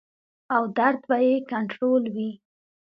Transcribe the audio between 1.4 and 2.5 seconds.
کنټرول وي-